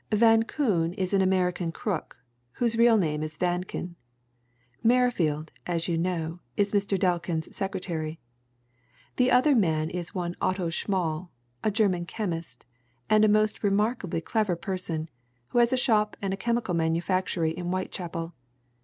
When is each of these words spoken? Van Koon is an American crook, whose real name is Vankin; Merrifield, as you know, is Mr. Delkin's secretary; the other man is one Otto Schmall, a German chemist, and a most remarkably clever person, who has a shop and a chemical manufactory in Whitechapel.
Van 0.11 0.41
Koon 0.41 0.93
is 0.95 1.13
an 1.13 1.21
American 1.21 1.71
crook, 1.71 2.17
whose 2.53 2.75
real 2.75 2.97
name 2.97 3.21
is 3.21 3.37
Vankin; 3.37 3.93
Merrifield, 4.81 5.51
as 5.67 5.87
you 5.87 5.95
know, 5.95 6.39
is 6.57 6.71
Mr. 6.71 6.97
Delkin's 6.99 7.55
secretary; 7.55 8.19
the 9.17 9.29
other 9.29 9.53
man 9.53 9.91
is 9.91 10.15
one 10.15 10.33
Otto 10.41 10.71
Schmall, 10.71 11.29
a 11.63 11.69
German 11.69 12.07
chemist, 12.07 12.65
and 13.11 13.23
a 13.23 13.29
most 13.29 13.63
remarkably 13.63 14.21
clever 14.21 14.55
person, 14.55 15.07
who 15.49 15.59
has 15.59 15.71
a 15.71 15.77
shop 15.77 16.17
and 16.19 16.33
a 16.33 16.35
chemical 16.35 16.73
manufactory 16.73 17.51
in 17.51 17.67
Whitechapel. 17.67 18.33